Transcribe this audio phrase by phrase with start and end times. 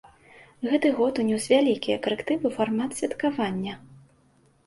[0.69, 3.73] Гэты год унёс вялікія карэктывы ў фармат святкавання.